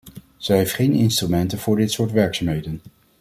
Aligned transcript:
Zij 0.37 0.57
heeft 0.57 0.73
geen 0.73 0.93
instrumenten 0.93 1.59
voor 1.59 1.75
dit 1.75 1.91
soort 1.91 2.11
werkzaamheden. 2.11 2.79